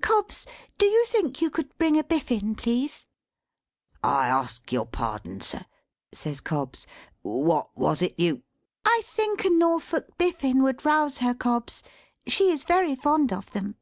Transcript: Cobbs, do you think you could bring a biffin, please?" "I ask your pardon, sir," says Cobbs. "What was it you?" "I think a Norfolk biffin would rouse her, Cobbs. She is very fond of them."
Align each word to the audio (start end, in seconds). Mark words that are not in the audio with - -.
Cobbs, 0.00 0.46
do 0.78 0.86
you 0.86 1.04
think 1.06 1.42
you 1.42 1.50
could 1.50 1.76
bring 1.76 1.98
a 1.98 2.04
biffin, 2.04 2.54
please?" 2.54 3.06
"I 4.04 4.28
ask 4.28 4.70
your 4.70 4.86
pardon, 4.86 5.40
sir," 5.40 5.64
says 6.12 6.40
Cobbs. 6.40 6.86
"What 7.22 7.76
was 7.76 8.00
it 8.00 8.14
you?" 8.16 8.44
"I 8.84 9.02
think 9.04 9.44
a 9.44 9.50
Norfolk 9.50 10.16
biffin 10.16 10.62
would 10.62 10.84
rouse 10.84 11.18
her, 11.18 11.34
Cobbs. 11.34 11.82
She 12.28 12.52
is 12.52 12.62
very 12.62 12.94
fond 12.94 13.32
of 13.32 13.50
them." 13.50 13.74